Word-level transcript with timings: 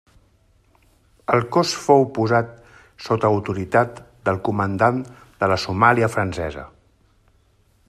El 1.35 1.43
cos 1.55 1.73
fou 1.81 2.05
posat 2.19 2.49
sota 3.09 3.31
autoritat 3.35 4.01
del 4.29 4.41
comandant 4.49 4.99
de 5.43 5.51
la 5.55 5.59
Somàlia 5.67 6.13
Francesa. 6.17 6.67